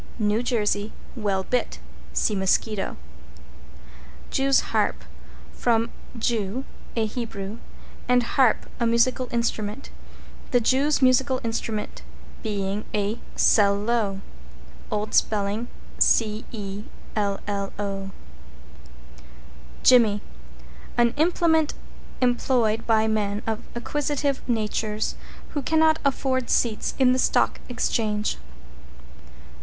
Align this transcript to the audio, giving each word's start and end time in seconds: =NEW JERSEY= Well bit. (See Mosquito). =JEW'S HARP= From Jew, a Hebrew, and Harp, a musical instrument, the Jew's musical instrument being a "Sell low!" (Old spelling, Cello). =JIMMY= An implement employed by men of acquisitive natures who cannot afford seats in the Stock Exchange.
=NEW 0.17 0.41
JERSEY= 0.41 0.91
Well 1.15 1.43
bit. 1.43 1.77
(See 2.11 2.33
Mosquito). 2.33 2.97
=JEW'S 4.31 4.59
HARP= 4.73 5.03
From 5.53 5.91
Jew, 6.17 6.65
a 6.95 7.05
Hebrew, 7.05 7.59
and 8.09 8.23
Harp, 8.23 8.65
a 8.79 8.87
musical 8.87 9.29
instrument, 9.31 9.91
the 10.49 10.59
Jew's 10.59 11.03
musical 11.03 11.39
instrument 11.43 12.01
being 12.41 12.83
a 12.95 13.19
"Sell 13.35 13.75
low!" 13.75 14.21
(Old 14.89 15.13
spelling, 15.13 15.67
Cello). 15.99 16.49
=JIMMY= 19.83 20.21
An 20.97 21.13
implement 21.15 21.75
employed 22.21 22.87
by 22.87 23.07
men 23.07 23.43
of 23.45 23.61
acquisitive 23.75 24.41
natures 24.49 25.13
who 25.49 25.61
cannot 25.61 25.99
afford 26.03 26.49
seats 26.49 26.95
in 26.97 27.13
the 27.13 27.19
Stock 27.19 27.59
Exchange. 27.69 28.37